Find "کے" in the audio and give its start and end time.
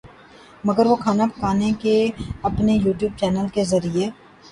1.81-1.95, 3.55-3.63